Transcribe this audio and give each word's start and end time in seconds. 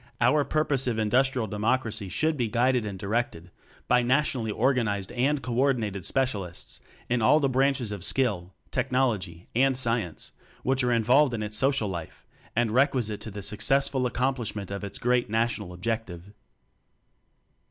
our 0.19 0.43
purpos 0.43 0.87
ive 0.87 0.97
Industrial 0.97 1.45
Democracy 1.45 2.09
should 2.09 2.35
be 2.35 2.47
guided 2.47 2.87
ard 2.87 2.97
directed 2.97 3.51
by 3.87 4.01
nationally 4.01 4.49
or 4.49 4.73
ganized 4.73 5.15
and 5.15 5.43
co 5.43 5.53
ordinated 5.53 6.05
specialists 6.05 6.79
in 7.07 7.21
all 7.21 7.39
the 7.39 7.47
branches 7.47 7.91
of 7.91 8.03
Skill, 8.03 8.51
Technology, 8.71 9.47
and 9.53 9.77
Science 9.77 10.31
which 10.63 10.83
are 10.83 10.91
involved 10.91 11.35
in 11.35 11.43
its 11.43 11.55
Social 11.55 11.87
Life 11.87 12.25
and 12.55 12.71
requisite 12.71 13.21
to 13.21 13.29
the 13.29 13.43
suc 13.43 13.59
cessful 13.59 14.07
accomplishment 14.07 14.71
of 14.71 14.83
its 14.83 14.97
Great 14.97 15.29
National 15.29 15.71
Objective. 15.71 16.33